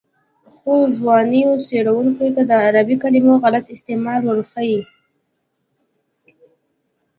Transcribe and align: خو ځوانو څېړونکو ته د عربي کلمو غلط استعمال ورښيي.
خو 0.55 0.73
ځوانو 0.97 1.49
څېړونکو 1.65 2.25
ته 2.35 2.41
د 2.49 2.51
عربي 2.65 2.95
کلمو 3.03 3.33
غلط 3.43 3.65
استعمال 3.75 4.21
ورښيي. 4.25 4.81